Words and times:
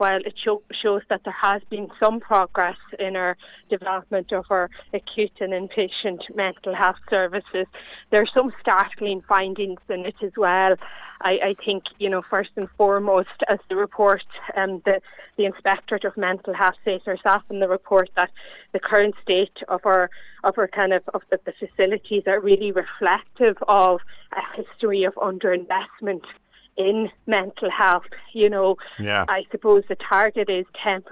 while 0.00 0.20
it 0.24 0.34
show, 0.42 0.62
shows 0.72 1.02
that 1.10 1.22
there 1.24 1.36
has 1.48 1.60
been 1.68 1.88
some 2.02 2.20
progress 2.20 2.78
in 2.98 3.16
our 3.16 3.36
development 3.68 4.32
of 4.32 4.46
our 4.48 4.70
acute 4.94 5.36
and 5.40 5.52
inpatient 5.52 6.22
mental 6.34 6.74
health 6.74 6.96
services, 7.10 7.66
there 8.08 8.22
are 8.22 8.32
some 8.34 8.50
startling 8.62 9.20
findings 9.28 9.80
in 9.90 10.06
it 10.06 10.14
as 10.22 10.32
well. 10.38 10.74
I, 11.20 11.32
I 11.32 11.54
think, 11.62 11.84
you 11.98 12.08
know, 12.08 12.22
first 12.22 12.48
and 12.56 12.66
foremost, 12.78 13.28
as 13.46 13.58
the 13.68 13.76
report, 13.76 14.24
um, 14.56 14.80
the, 14.86 15.02
the 15.36 15.44
Inspectorate 15.44 16.04
of 16.04 16.16
Mental 16.16 16.54
Health 16.54 16.76
says 16.82 17.02
herself 17.04 17.42
in 17.50 17.60
the 17.60 17.68
report 17.68 18.08
that 18.16 18.30
the 18.72 18.80
current 18.80 19.14
state 19.22 19.58
of 19.68 19.84
our 19.84 20.08
of 20.44 20.56
our 20.56 20.68
kind 20.68 20.94
of 20.94 21.02
of 21.12 21.20
the, 21.28 21.38
the 21.44 21.52
facilities 21.52 22.22
are 22.26 22.40
really 22.40 22.72
reflective 22.72 23.58
of 23.68 24.00
a 24.32 24.56
history 24.56 25.04
of 25.04 25.14
underinvestment 25.16 26.22
in 26.76 27.10
mental 27.26 27.70
health. 27.70 28.04
You 28.32 28.48
know, 28.48 28.76
yeah. 28.98 29.24
I 29.28 29.44
suppose 29.50 29.84
the 29.88 29.96
target 29.96 30.48
is 30.48 30.66
10% 30.84 31.02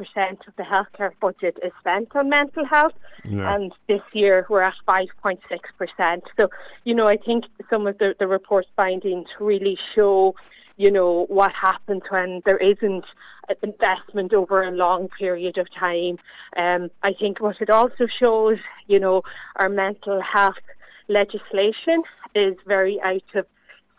of 0.47 0.57
the 0.57 0.63
healthcare 0.63 1.13
budget 1.21 1.59
is 1.63 1.73
spent 1.81 2.15
on 2.15 2.29
mental 2.29 2.65
health, 2.65 2.95
yeah. 3.25 3.55
and 3.55 3.73
this 3.89 4.03
year 4.13 4.47
we're 4.49 4.63
at 4.63 4.75
5.6%. 4.87 6.23
So, 6.39 6.51
you 6.85 6.95
know, 6.95 7.07
I 7.07 7.17
think 7.17 7.45
some 7.71 7.87
of 7.87 7.99
the, 7.99 8.15
the 8.19 8.27
report's 8.27 8.69
findings 8.77 9.29
really 9.41 9.79
show, 9.95 10.35
you 10.77 10.91
know, 10.91 11.27
what 11.29 11.53
happens 11.53 12.03
when 12.09 12.43
there 12.45 12.59
isn't 12.59 13.05
investment 13.63 14.33
over 14.33 14.63
a 14.63 14.71
long 14.71 15.09
period 15.09 15.59
of 15.59 15.73
time. 15.73 16.19
Um, 16.57 16.91
I 17.03 17.13
think 17.13 17.41
what 17.41 17.61
it 17.61 17.71
also 17.71 18.07
shows, 18.07 18.59
you 18.87 19.01
know, 19.01 19.23
our 19.57 19.69
mental 19.69 20.21
health 20.21 20.57
legislation 21.09 22.03
is 22.35 22.57
very 22.67 23.01
out 23.01 23.23
of 23.35 23.47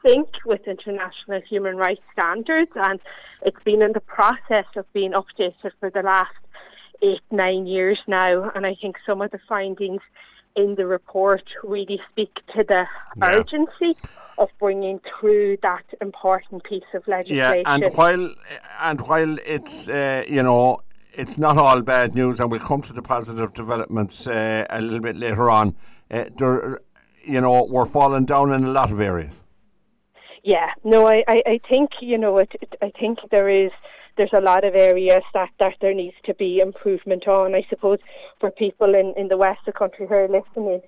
sync 0.06 0.30
with 0.46 0.68
international 0.68 1.42
human 1.42 1.76
rights 1.76 2.02
standards, 2.14 2.72
and 2.76 3.00
it's 3.42 3.62
been 3.64 3.82
in 3.82 3.94
the 3.94 4.00
process 4.02 4.66
of 4.76 4.92
being 4.94 5.12
updated 5.12 5.72
for 5.80 5.90
the 5.90 6.02
last 6.02 6.34
eight, 7.02 7.22
nine 7.32 7.68
years 7.68 8.00
now. 8.08 8.50
And 8.56 8.66
I 8.66 8.76
think 8.76 8.98
some 9.06 9.22
of 9.22 9.32
the 9.32 9.40
findings 9.48 10.02
in 10.56 10.76
the 10.76 10.86
report 10.86 11.44
really 11.64 12.02
speak 12.12 12.40
to 12.56 12.64
the 12.64 12.86
yeah. 13.18 13.36
urgency 13.36 13.94
of 14.38 14.50
bringing 14.60 15.00
through 15.20 15.58
that 15.62 15.84
important 16.02 16.64
piece 16.64 16.84
of 16.94 17.08
legislation. 17.08 17.36
Yeah, 17.36 17.64
and 17.66 17.86
while 17.94 18.34
and 18.82 19.02
while 19.02 19.38
it's 19.46 19.90
uh, 19.90 20.24
you 20.28 20.44
know 20.44 20.80
it's 21.14 21.38
not 21.38 21.58
all 21.58 21.82
bad 21.82 22.16
news, 22.16 22.40
and 22.40 22.50
we'll 22.52 22.60
come 22.60 22.82
to 22.82 22.94
the 22.94 23.02
positive 23.02 23.54
developments 23.54 24.28
uh, 24.28 24.66
a 24.70 24.82
little 24.82 25.02
bit 25.02 25.16
later 25.16 25.50
on. 25.50 25.76
Uh, 26.10 26.26
there, 26.38 26.80
you 27.24 27.42
know, 27.42 27.64
we're 27.64 27.86
falling 27.86 28.26
down 28.26 28.52
in 28.52 28.64
a 28.64 28.72
lot 28.72 28.92
of 28.92 29.00
areas. 29.00 29.44
Yeah, 30.44 30.72
no, 30.84 31.08
I, 31.08 31.24
I, 31.28 31.42
I 31.46 31.62
think 31.70 31.92
you 32.02 32.18
know 32.18 32.38
it, 32.38 32.52
it. 32.62 32.76
I 32.82 32.92
think 32.92 33.20
there 33.32 33.50
is 33.50 33.72
there's 34.18 34.34
a 34.34 34.42
lot 34.42 34.66
of 34.66 34.76
areas 34.76 35.24
that, 35.34 35.50
that 35.60 35.76
there 35.80 35.94
needs 35.94 36.16
to 36.26 36.34
be 36.34 36.60
improvement 36.60 37.28
on. 37.28 37.56
I 37.56 37.66
suppose 37.70 38.00
for 38.40 38.52
people 38.52 38.94
in, 38.94 39.14
in 39.16 39.30
the 39.30 39.38
west 39.38 39.60
of 39.62 39.74
the 39.74 39.80
country 39.80 40.08
who 40.08 40.14
are 40.14 40.28
listening, 40.28 40.82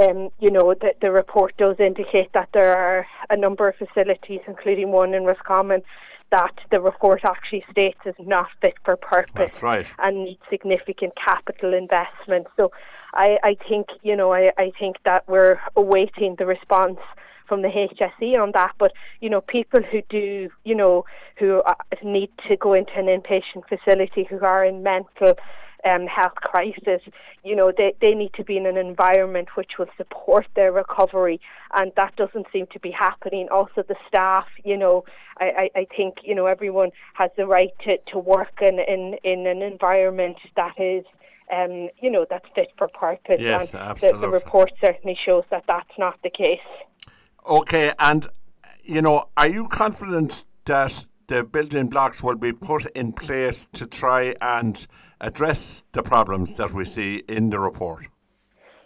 um, 0.00 0.30
you 0.40 0.50
know, 0.50 0.74
the, 0.74 0.94
the 1.00 1.12
report 1.12 1.56
does 1.56 1.78
indicate 1.78 2.32
that 2.32 2.48
there 2.52 2.76
are 2.76 3.06
a 3.30 3.36
number 3.36 3.68
of 3.68 3.76
facilities, 3.76 4.40
including 4.48 4.90
one 4.90 5.14
in 5.14 5.24
Roscommon, 5.24 5.82
that 6.30 6.54
the 6.70 6.80
report 6.80 7.24
actually 7.24 7.64
states 7.70 8.00
is 8.04 8.14
not 8.18 8.48
fit 8.60 8.74
for 8.84 8.96
purpose 8.96 9.62
right. 9.62 9.86
and 9.98 10.24
needs 10.24 10.40
significant 10.50 11.12
capital 11.14 11.74
investment. 11.74 12.46
So 12.56 12.72
I, 13.14 13.38
I 13.44 13.56
think, 13.68 13.88
you 14.02 14.16
know, 14.16 14.32
I, 14.32 14.50
I 14.58 14.72
think 14.78 14.96
that 15.04 15.28
we're 15.28 15.60
awaiting 15.76 16.36
the 16.36 16.46
response 16.46 16.98
from 17.46 17.62
the 17.62 17.68
HSE 17.68 18.40
on 18.40 18.52
that. 18.52 18.72
But 18.78 18.92
you 19.20 19.30
know, 19.30 19.40
people 19.40 19.80
who 19.82 20.02
do, 20.08 20.50
you 20.64 20.74
know, 20.74 21.04
who 21.38 21.60
uh, 21.62 21.74
need 22.02 22.30
to 22.48 22.56
go 22.56 22.74
into 22.74 22.92
an 22.96 23.06
inpatient 23.06 23.68
facility 23.68 24.24
who 24.24 24.40
are 24.40 24.64
in 24.64 24.82
mental 24.82 25.34
um, 25.84 26.06
health 26.06 26.34
crisis, 26.36 27.02
you 27.44 27.56
know, 27.56 27.72
they, 27.76 27.94
they 28.00 28.14
need 28.14 28.32
to 28.34 28.44
be 28.44 28.56
in 28.56 28.66
an 28.66 28.76
environment 28.76 29.48
which 29.56 29.72
will 29.78 29.88
support 29.96 30.46
their 30.54 30.72
recovery, 30.72 31.40
and 31.74 31.92
that 31.96 32.14
doesn't 32.16 32.46
seem 32.52 32.66
to 32.68 32.80
be 32.80 32.90
happening. 32.90 33.48
Also, 33.50 33.82
the 33.82 33.96
staff, 34.06 34.46
you 34.64 34.76
know, 34.76 35.04
I, 35.38 35.70
I, 35.74 35.80
I 35.80 35.86
think, 35.96 36.18
you 36.22 36.34
know, 36.34 36.46
everyone 36.46 36.90
has 37.14 37.30
the 37.36 37.46
right 37.46 37.72
to, 37.84 37.98
to 38.12 38.18
work 38.18 38.60
in, 38.60 38.78
in, 38.78 39.16
in 39.24 39.46
an 39.46 39.62
environment 39.62 40.36
that 40.56 40.74
is. 40.78 41.04
Um, 41.52 41.90
you 42.00 42.10
know 42.10 42.24
that's 42.30 42.46
fit 42.54 42.68
for 42.78 42.88
purpose. 42.88 43.36
Yes, 43.38 43.74
and 43.74 43.82
absolutely. 43.82 44.20
The, 44.20 44.26
the 44.26 44.32
report 44.32 44.72
certainly 44.80 45.18
shows 45.22 45.44
that 45.50 45.64
that's 45.66 45.98
not 45.98 46.16
the 46.22 46.30
case. 46.30 46.60
Okay, 47.46 47.92
and 47.98 48.26
you 48.84 49.02
know, 49.02 49.28
are 49.36 49.48
you 49.48 49.68
confident 49.68 50.44
that 50.64 51.06
the 51.26 51.42
building 51.42 51.88
blocks 51.88 52.22
will 52.22 52.36
be 52.36 52.52
put 52.52 52.86
in 52.94 53.12
place 53.12 53.66
to 53.72 53.86
try 53.86 54.34
and 54.40 54.86
address 55.20 55.84
the 55.92 56.02
problems 56.02 56.56
that 56.56 56.72
we 56.72 56.84
see 56.84 57.22
in 57.28 57.50
the 57.50 57.58
report? 57.58 58.08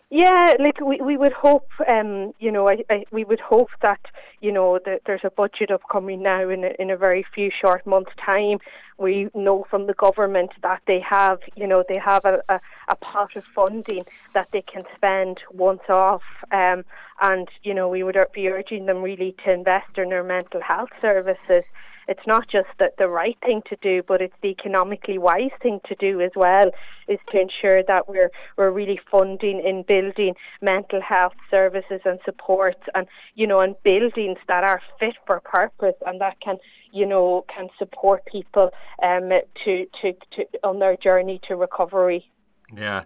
Yeah, 0.09 0.55
like 0.61 0.81
we, 0.81 1.01
we 1.01 1.17
would 1.17 1.33
hope, 1.33 1.69
um, 1.89 2.33
you 2.39 2.53
know, 2.53 2.69
I, 2.69 2.85
I, 2.89 3.05
we 3.11 3.25
would 3.25 3.41
hope 3.41 3.71
that, 3.83 4.01
you 4.41 4.53
know, 4.53 4.79
that 4.85 5.03
there's 5.07 5.25
a 5.25 5.31
budget 5.31 5.71
upcoming 5.71 6.23
now 6.23 6.49
in 6.49 6.65
a, 6.65 6.73
in 6.79 6.91
a 6.91 6.97
very 6.97 7.25
few 7.35 7.51
short 7.51 7.87
months' 7.87 8.13
time. 8.25 8.59
We 8.99 9.29
know 9.35 9.67
from 9.69 9.87
the 9.87 9.95
government 9.95 10.53
that 10.63 10.83
they 10.87 11.01
have, 11.01 11.41
you 11.55 11.67
know, 11.67 11.85
they 11.89 11.99
have 11.99 12.25
a, 12.25 12.43
a, 12.49 12.61
a 12.89 12.97
pot 12.97 13.37
of 13.37 13.45
funding 13.55 14.05
that 14.35 14.49
they 14.53 14.63
can 14.63 14.85
spend 14.95 15.41
once 15.53 15.89
off. 15.89 16.23
Um, 16.51 16.85
and, 17.21 17.49
you 17.63 17.75
know, 17.75 17.89
we 17.89 18.03
would 18.03 18.19
be 18.33 18.49
urging 18.49 18.87
them 18.87 19.03
really 19.03 19.35
to 19.45 19.53
invest 19.53 19.99
in 19.99 20.11
their 20.11 20.25
mental 20.25 20.61
health 20.61 20.91
services 21.01 21.65
it's 22.09 22.27
not 22.27 22.49
just 22.49 22.69
the, 22.79 22.93
the 22.99 23.09
right 23.09 23.37
thing 23.45 23.63
to 23.69 23.77
do, 23.77 24.03
but 24.07 24.23
it's 24.23 24.35
the 24.41 24.49
economically 24.49 25.19
wise 25.19 25.51
thing 25.61 25.81
to 25.87 25.95
do 25.97 26.21
as 26.21 26.31
well, 26.37 26.71
is 27.09 27.19
to 27.31 27.41
ensure 27.41 27.83
that 27.85 28.09
we're 28.09 28.31
we're 28.57 28.71
really 28.71 29.01
funding 29.11 29.61
in 29.61 29.83
building 29.83 30.35
mental 30.61 31.01
health 31.01 31.35
services 31.51 32.01
and 32.05 32.19
supports 32.25 32.83
and 32.95 33.07
you 33.35 33.47
know 33.47 33.61
and 33.61 33.81
buildings 34.27 34.45
that 34.49 34.65
are 34.65 34.81
fit 34.99 35.15
for 35.27 35.41
purpose 35.41 35.95
and 36.07 36.21
that 36.21 36.39
can 36.41 36.57
you 36.93 37.07
know 37.07 37.45
can 37.55 37.69
support 37.79 38.25
people 38.27 38.71
um 39.03 39.31
to, 39.65 39.87
to, 40.01 40.13
to 40.33 40.45
on 40.63 40.79
their 40.79 40.97
journey 40.97 41.41
to 41.49 41.57
recovery. 41.57 42.31
Yeah, 42.75 43.05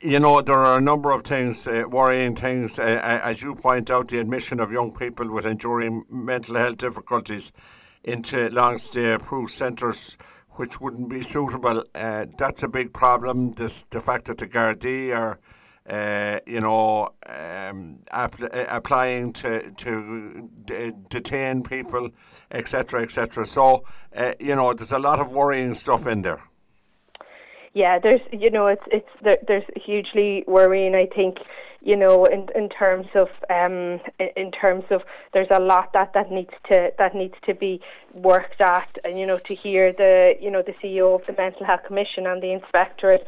you 0.00 0.20
know, 0.20 0.40
there 0.40 0.58
are 0.58 0.78
a 0.78 0.80
number 0.80 1.10
of 1.10 1.22
things, 1.22 1.66
uh, 1.66 1.84
worrying 1.88 2.36
things. 2.36 2.78
Uh, 2.78 3.20
as 3.24 3.42
you 3.42 3.54
point 3.54 3.90
out, 3.90 4.08
the 4.08 4.18
admission 4.18 4.60
of 4.60 4.70
young 4.70 4.92
people 4.92 5.30
with 5.32 5.46
enduring 5.46 6.04
mental 6.08 6.56
health 6.56 6.78
difficulties 6.78 7.52
into 8.04 8.50
long 8.50 8.76
stay 8.76 9.12
approved 9.12 9.50
centres 9.50 10.18
which 10.56 10.80
wouldn't 10.80 11.08
be 11.08 11.20
suitable. 11.20 11.82
Uh, 11.96 12.26
that's 12.38 12.62
a 12.62 12.68
big 12.68 12.92
problem. 12.92 13.52
This 13.54 13.82
the 13.84 14.00
fact 14.00 14.26
that 14.26 14.38
the 14.38 14.46
Gardaí 14.46 15.12
are, 15.12 15.40
uh, 15.88 16.40
you 16.46 16.60
know, 16.60 17.10
um, 17.26 17.98
app- 18.10 18.42
uh, 18.42 18.64
applying 18.68 19.32
to 19.34 19.70
to 19.72 20.48
d- 20.64 20.92
detain 21.10 21.62
people, 21.62 22.10
etc., 22.50 23.02
etc. 23.02 23.44
So, 23.44 23.84
uh, 24.16 24.32
you 24.40 24.54
know, 24.56 24.72
there's 24.72 24.92
a 24.92 24.98
lot 24.98 25.20
of 25.20 25.30
worrying 25.30 25.74
stuff 25.74 26.06
in 26.06 26.22
there. 26.22 26.40
Yeah, 27.74 27.98
there's, 27.98 28.22
you 28.32 28.50
know, 28.50 28.68
it's 28.68 28.84
it's 28.90 29.08
there, 29.22 29.38
there's 29.46 29.64
hugely 29.76 30.44
worrying. 30.46 30.94
I 30.94 31.06
think 31.06 31.38
you 31.84 31.96
know, 31.96 32.24
in 32.24 32.48
in 32.54 32.70
terms 32.70 33.08
of 33.14 33.28
um, 33.50 34.00
in 34.18 34.50
terms 34.52 34.84
of 34.90 35.02
there's 35.34 35.50
a 35.50 35.60
lot 35.60 35.92
that 35.92 36.14
that 36.14 36.30
needs 36.30 36.54
to 36.70 36.92
that 36.96 37.14
needs 37.14 37.34
to 37.44 37.54
be 37.54 37.80
worked 38.14 38.60
at, 38.62 38.88
and 39.04 39.18
you 39.18 39.26
know, 39.26 39.38
to 39.38 39.54
hear 39.54 39.92
the 39.92 40.34
you 40.40 40.50
know 40.50 40.62
the 40.62 40.72
CEO 40.72 41.14
of 41.14 41.26
the 41.26 41.34
Mental 41.34 41.66
Health 41.66 41.84
Commission 41.86 42.26
and 42.26 42.42
the 42.42 42.52
inspectorate 42.52 43.26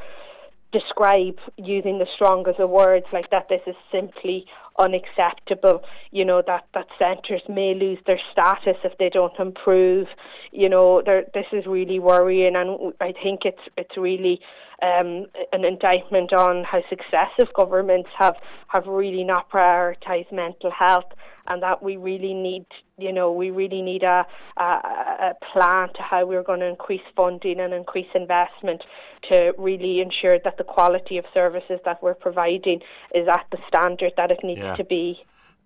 describe 0.73 1.39
using 1.57 1.99
the 1.99 2.07
strongest 2.15 2.59
of 2.59 2.71
words 2.71 3.07
like 3.13 3.31
that 3.31 3.49
this 3.49 3.61
is 3.67 3.77
simply 3.93 4.45
unacceptable 4.79 5.83
you 6.11 6.25
know 6.25 6.43
that 6.47 6.67
that 6.75 6.87
centres 6.99 7.43
may 7.49 7.75
lose 7.75 7.99
their 8.07 8.21
status 8.33 8.77
if 8.85 8.97
they 8.99 9.09
don't 9.09 9.39
improve. 9.39 10.07
You 10.53 10.69
know 10.69 11.03
this 11.03 11.47
is 11.53 11.67
really 11.67 11.99
worrying 11.99 12.57
and 12.57 12.93
i 13.01 13.13
think 13.23 13.45
it's 13.45 13.63
it's 13.77 13.97
really 13.97 14.41
um, 14.83 15.27
an 15.53 15.65
indictment 15.65 16.33
on 16.33 16.65
how 16.65 16.83
successive 16.89 17.53
governments 17.55 18.11
have 18.19 18.37
have 18.69 18.87
really 18.87 19.25
not 19.25 19.51
prioritised 19.51 20.33
mental 20.33 20.71
health 20.71 21.13
and 21.49 21.63
that 21.63 21.83
we 21.83 21.97
really 21.97 22.35
need, 22.35 22.67
you 22.99 23.13
know, 23.13 23.33
we 23.33 23.51
really 23.51 23.83
need 23.83 24.03
a, 24.03 24.27
a, 24.57 24.63
a 24.63 25.33
plan 25.53 25.89
to 25.95 26.03
how 26.03 26.27
we're 26.27 26.43
going 26.43 26.61
to 26.61 26.67
increase 26.67 27.03
funding 27.15 27.61
and 27.61 27.73
increase 27.73 28.09
investment 28.15 28.83
to 29.31 29.53
really 29.59 30.01
ensure 30.01 30.39
that 30.41 30.59
the 30.59 30.65
quality 30.65 31.19
of 31.19 31.25
services 31.33 31.79
that 31.85 32.03
we're 32.03 32.15
providing 32.15 32.81
is 33.15 33.29
at 33.29 33.47
the 33.51 33.59
standard 33.69 34.13
that 34.17 34.31
it 34.31 34.41
needs 34.43 34.61
yeah. 34.61 34.77
to 34.77 34.85
be. 34.85 35.19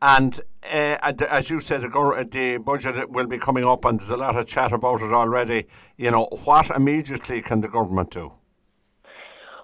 And 0.03 0.41
uh, 0.65 0.97
as 1.31 1.51
you 1.51 1.61
said, 1.61 1.83
the, 1.83 2.29
the 2.31 2.57
budget 2.59 3.11
will 3.11 3.27
be 3.27 3.39
coming 3.39 3.65
up, 3.65 3.85
and 3.85 4.01
there's 4.01 4.11
a 4.11 4.17
lot 4.17 4.37
of 4.37 4.47
chat 4.47 4.73
about 4.73 5.03
it 5.03 5.13
already. 5.13 5.67
You 5.99 6.11
know, 6.11 6.29
what 6.45 6.71
immediately 6.71 7.43
can 7.43 7.61
the 7.61 7.69
government 7.69 8.11
do? 8.11 8.33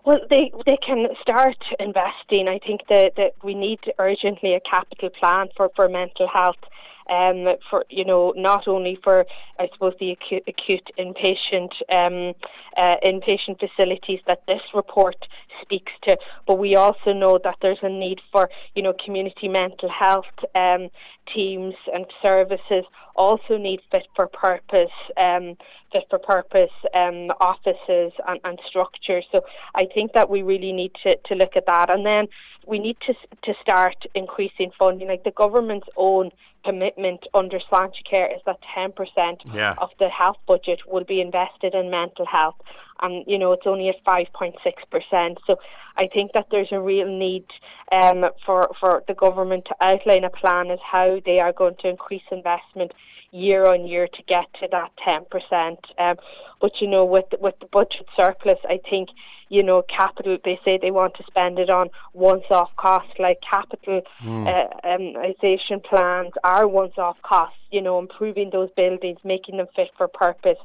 Well, 0.07 0.21
they 0.31 0.53
they 0.65 0.79
can 0.79 1.09
start 1.21 1.57
investing. 1.81 2.49
I 2.49 2.59
think 2.61 2.83
that, 2.89 3.17
that 3.17 3.33
we 3.43 3.55
need 3.55 3.81
urgently 3.99 4.55
a 4.55 4.61
capital 4.61 5.11
plan 5.11 5.49
for, 5.57 5.71
for 5.77 5.89
mental 5.89 6.29
health. 6.29 6.63
um, 7.09 7.55
for 7.71 7.85
you 7.89 8.05
know 8.05 8.33
not 8.37 8.67
only 8.69 8.99
for 9.03 9.27
I 9.59 9.69
suppose 9.73 9.95
the 10.01 10.11
acute, 10.13 10.45
acute 10.47 10.91
inpatient 10.99 11.73
um, 11.91 12.35
uh, 12.77 12.97
inpatient 13.05 13.61
facilities 13.61 14.21
that 14.27 14.43
this 14.47 14.63
report 14.75 15.17
speaks 15.63 15.93
to, 16.03 16.17
but 16.47 16.59
we 16.59 16.77
also 16.77 17.13
know 17.13 17.39
that 17.43 17.57
there's 17.63 17.83
a 17.83 17.89
need 17.89 18.21
for 18.33 18.51
you 18.75 18.83
know 18.83 18.95
community 19.05 19.49
mental 19.49 19.89
health 19.89 20.25
um, 20.55 20.89
teams 21.33 21.75
and 21.93 22.07
services 22.23 22.85
also 23.15 23.57
need 23.57 23.81
fit 23.91 24.07
for 24.15 24.27
purpose 24.27 24.91
um, 25.17 25.57
fit 25.93 26.05
for 26.11 26.19
purpose 26.19 26.71
um, 26.95 27.31
offices 27.41 28.13
and, 28.29 28.41
and 28.45 28.59
structures. 28.67 29.25
So 29.33 29.45
I 29.75 29.87
think 29.87 30.13
that 30.13 30.29
we 30.29 30.43
really 30.43 30.73
need 30.73 30.93
to, 31.03 31.17
to 31.17 31.35
look 31.35 31.57
at 31.57 31.67
that, 31.67 31.93
and 31.93 32.05
then 32.05 32.29
we 32.67 32.79
need 32.79 32.97
to 33.07 33.15
to 33.43 33.55
start 33.61 34.07
increasing 34.15 34.71
funding. 34.79 35.09
Like 35.09 35.25
the 35.25 35.31
government's 35.31 35.89
own 35.97 36.31
commitment 36.65 37.27
under 37.33 37.61
Sláintecare 37.61 38.35
is 38.35 38.43
that 38.45 38.59
10% 38.77 39.55
yeah. 39.55 39.75
of 39.79 39.91
the 40.01 40.09
health 40.09 40.39
budget 40.47 40.81
will 40.87 41.05
be 41.05 41.21
invested 41.21 41.75
in 41.75 41.91
mental 41.91 42.27
health. 42.27 42.57
And, 43.01 43.25
you 43.27 43.39
know, 43.39 43.53
it's 43.53 43.67
only 43.67 43.89
at 43.89 44.05
5.6%. 44.05 45.37
So 45.47 45.59
I 45.97 46.09
think 46.09 46.33
that 46.33 46.49
there's 46.51 46.73
a 46.73 46.81
real 46.81 47.09
need 47.09 47.45
um, 47.93 48.27
for, 48.45 48.71
for 48.81 49.03
the 49.07 49.15
government 49.15 49.67
to 49.67 49.77
outline 49.81 50.25
a 50.25 50.31
plan 50.31 50.71
as 50.71 50.79
how 50.81 51.21
they 51.25 51.41
are 51.41 51.53
going 51.53 51.77
to 51.81 51.89
increase 51.89 52.23
investment 52.31 52.93
year 53.33 53.67
on 53.67 53.87
year 53.87 54.09
to 54.09 54.23
get 54.23 54.47
to 54.61 54.69
that 54.71 54.93
10%. 55.07 55.77
Um, 55.99 56.17
but, 56.61 56.81
you 56.81 56.87
know, 56.87 57.05
with, 57.05 57.27
with 57.41 57.59
the 57.61 57.67
budget 57.67 58.07
surplus, 58.17 58.59
I 58.69 58.81
think 58.89 59.11
you 59.49 59.63
know, 59.63 59.83
capital, 59.83 60.39
they 60.45 60.59
say 60.65 60.79
they 60.79 60.91
want 60.91 61.15
to 61.15 61.25
spend 61.25 61.59
it 61.59 61.71
on 61.71 61.89
once 62.15 62.45
off 62.51 62.71
costs, 62.77 63.13
like 63.19 63.39
capital 63.49 64.03
mm. 64.23 64.47
uh, 64.47 64.89
um, 64.89 65.83
plans 65.83 66.33
are 66.43 66.67
once 66.67 66.95
off 66.99 67.17
costs, 67.23 67.59
you 67.71 67.81
know, 67.81 67.99
improving 67.99 68.51
those 68.51 68.71
buildings, 68.77 69.19
making 69.23 69.59
them 69.59 69.67
fit 69.77 69.91
for 69.97 70.09
purpose 70.09 70.59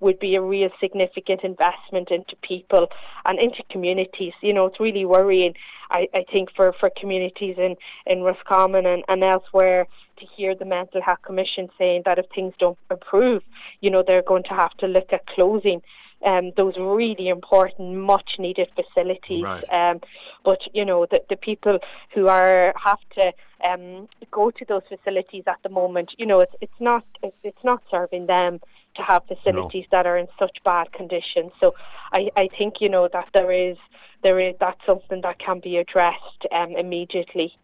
would 0.00 0.18
be 0.18 0.34
a 0.34 0.42
real 0.42 0.70
significant 0.80 1.42
investment 1.42 2.10
into 2.10 2.36
people 2.36 2.88
and 3.24 3.38
into 3.38 3.62
communities. 3.70 4.32
You 4.40 4.52
know, 4.52 4.66
it's 4.66 4.80
really 4.80 5.04
worrying, 5.04 5.54
I, 5.90 6.08
I 6.14 6.24
think, 6.30 6.50
for, 6.54 6.72
for 6.72 6.90
communities 6.90 7.56
in, 7.58 7.76
in 8.06 8.22
Roscommon 8.22 8.86
and, 8.86 9.04
and 9.08 9.22
elsewhere 9.22 9.86
to 10.18 10.26
hear 10.26 10.54
the 10.54 10.64
Mental 10.64 11.02
Health 11.02 11.22
Commission 11.22 11.68
saying 11.78 12.02
that 12.04 12.18
if 12.18 12.26
things 12.34 12.54
don't 12.58 12.78
improve, 12.90 13.42
you 13.80 13.90
know, 13.90 14.02
they're 14.06 14.22
going 14.22 14.44
to 14.44 14.54
have 14.54 14.74
to 14.78 14.86
look 14.86 15.12
at 15.12 15.26
closing 15.26 15.82
um, 16.24 16.52
those 16.56 16.74
really 16.78 17.28
important, 17.28 17.96
much 17.96 18.36
needed 18.38 18.68
facilities. 18.74 19.44
Right. 19.44 19.64
Um, 19.70 20.00
but 20.44 20.60
you 20.72 20.84
know, 20.84 21.06
the, 21.06 21.22
the 21.28 21.36
people 21.36 21.78
who 22.14 22.28
are 22.28 22.74
have 22.82 23.00
to 23.16 23.32
um, 23.68 24.08
go 24.30 24.50
to 24.50 24.64
those 24.64 24.82
facilities 24.88 25.44
at 25.46 25.58
the 25.62 25.68
moment, 25.68 26.14
you 26.16 26.26
know, 26.26 26.40
it's 26.40 26.54
it's 26.60 26.80
not 26.80 27.04
it's, 27.22 27.36
it's 27.42 27.64
not 27.64 27.82
serving 27.90 28.26
them 28.26 28.60
to 28.96 29.02
have 29.02 29.22
facilities 29.26 29.86
no. 29.90 29.98
that 29.98 30.06
are 30.06 30.16
in 30.16 30.28
such 30.38 30.58
bad 30.64 30.92
condition. 30.92 31.50
So 31.60 31.74
I, 32.12 32.30
I 32.36 32.48
think 32.56 32.74
you 32.80 32.88
know 32.88 33.08
that 33.12 33.28
there 33.34 33.52
is 33.52 33.76
there 34.22 34.40
is 34.40 34.54
that's 34.60 34.80
something 34.86 35.20
that 35.22 35.38
can 35.38 35.60
be 35.60 35.76
addressed 35.76 36.46
um, 36.52 36.76
immediately. 36.76 37.56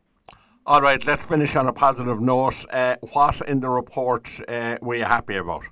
All 0.67 0.83
right, 0.83 1.05
let's 1.07 1.25
finish 1.25 1.57
on 1.57 1.67
a 1.67 1.73
positive 1.73 2.21
note. 2.21 2.65
Uh, 2.71 2.97
what 3.13 3.41
in 3.49 3.61
the 3.61 3.71
report 3.71 4.41
uh, 4.47 4.77
were 4.83 4.95
you 4.95 5.05
happy 5.05 5.37
about? 5.37 5.65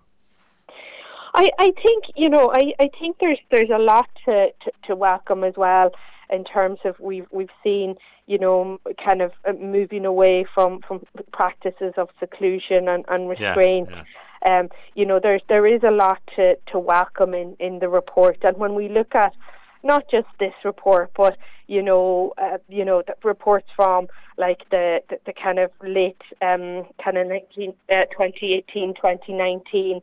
I, 1.34 1.50
I 1.58 1.72
think 1.82 2.04
you 2.16 2.28
know 2.28 2.50
I, 2.52 2.72
I 2.80 2.90
think 2.98 3.18
there's 3.20 3.38
there's 3.50 3.70
a 3.70 3.78
lot 3.78 4.08
to, 4.24 4.48
to, 4.64 4.72
to 4.86 4.96
welcome 4.96 5.44
as 5.44 5.54
well 5.56 5.92
in 6.30 6.44
terms 6.44 6.78
of 6.84 6.98
we've 6.98 7.26
we've 7.30 7.50
seen 7.62 7.96
you 8.26 8.38
know 8.38 8.80
kind 9.04 9.22
of 9.22 9.32
uh, 9.46 9.52
moving 9.52 10.04
away 10.04 10.46
from 10.54 10.80
from 10.80 11.04
practices 11.32 11.94
of 11.96 12.08
seclusion 12.18 12.88
and, 12.88 13.04
and 13.08 13.28
restraint. 13.28 13.88
Yeah, 13.90 13.96
yeah. 13.96 14.04
Um, 14.46 14.68
you 14.94 15.06
know 15.06 15.20
there's 15.20 15.42
there 15.48 15.66
is 15.66 15.82
a 15.82 15.90
lot 15.92 16.20
to, 16.36 16.56
to 16.72 16.78
welcome 16.78 17.34
in, 17.34 17.56
in 17.58 17.78
the 17.78 17.88
report, 17.88 18.38
and 18.42 18.56
when 18.56 18.74
we 18.74 18.88
look 18.88 19.14
at 19.14 19.34
not 19.82 20.10
just 20.10 20.26
this 20.40 20.54
report, 20.64 21.10
but 21.16 21.38
you 21.68 21.82
know, 21.82 22.32
uh, 22.38 22.58
you 22.68 22.84
know, 22.84 23.02
the 23.06 23.14
reports 23.22 23.68
from 23.76 24.08
like 24.36 24.68
the, 24.70 25.02
the, 25.08 25.18
the 25.26 25.32
kind 25.32 25.58
of 25.58 25.70
late 25.82 26.20
um, 26.42 26.84
kind 27.02 27.16
of 27.16 27.28
19, 27.28 27.74
uh, 27.90 28.04
2018, 28.06 28.94
2019 28.94 30.00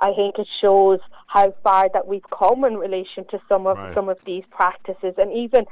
I 0.00 0.12
think 0.14 0.38
it 0.38 0.48
shows 0.60 1.00
how 1.26 1.54
far 1.62 1.88
that 1.92 2.06
we've 2.06 2.28
come 2.30 2.64
in 2.64 2.76
relation 2.76 3.24
to 3.30 3.40
some 3.48 3.66
of 3.66 3.76
right. 3.76 3.94
some 3.94 4.08
of 4.08 4.18
these 4.24 4.44
practices, 4.50 5.14
and 5.18 5.32
even 5.32 5.66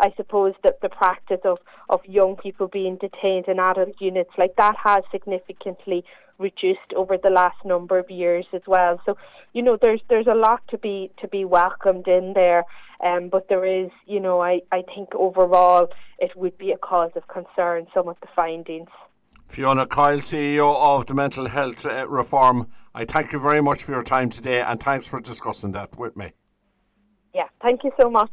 I 0.00 0.12
suppose 0.16 0.54
that 0.62 0.80
the 0.80 0.88
practice 0.88 1.40
of, 1.44 1.58
of 1.88 2.04
young 2.06 2.36
people 2.36 2.68
being 2.68 2.96
detained 2.96 3.46
in 3.48 3.58
adult 3.58 4.00
units 4.00 4.30
like 4.38 4.56
that 4.56 4.76
has 4.76 5.02
significantly 5.10 6.04
reduced 6.38 6.92
over 6.96 7.16
the 7.16 7.30
last 7.30 7.56
number 7.64 7.98
of 7.98 8.10
years 8.10 8.46
as 8.52 8.62
well. 8.66 9.00
So, 9.06 9.16
you 9.52 9.62
know, 9.62 9.78
there's 9.80 10.00
there's 10.08 10.26
a 10.26 10.34
lot 10.34 10.60
to 10.68 10.78
be 10.78 11.10
to 11.20 11.28
be 11.28 11.44
welcomed 11.44 12.08
in 12.08 12.32
there. 12.34 12.64
Um, 13.02 13.28
but 13.28 13.48
there 13.48 13.64
is, 13.64 13.90
you 14.06 14.20
know, 14.20 14.40
I, 14.40 14.60
I 14.70 14.82
think 14.82 15.12
overall 15.14 15.88
it 16.18 16.36
would 16.36 16.56
be 16.56 16.70
a 16.70 16.78
cause 16.78 17.10
of 17.16 17.26
concern, 17.26 17.88
some 17.92 18.08
of 18.08 18.16
the 18.20 18.28
findings. 18.34 18.88
Fiona 19.48 19.86
Coyle, 19.86 20.18
CEO 20.18 20.74
of 20.76 21.06
the 21.06 21.14
Mental 21.14 21.46
Health 21.46 21.84
uh, 21.84 22.08
Reform, 22.08 22.68
I 22.94 23.04
thank 23.04 23.32
you 23.32 23.38
very 23.38 23.60
much 23.60 23.82
for 23.82 23.92
your 23.92 24.04
time 24.04 24.30
today 24.30 24.62
and 24.62 24.80
thanks 24.80 25.06
for 25.06 25.20
discussing 25.20 25.72
that 25.72 25.98
with 25.98 26.16
me. 26.16 26.32
Yeah, 27.34 27.48
thank 27.60 27.82
you 27.84 27.90
so 28.00 28.08
much. 28.08 28.30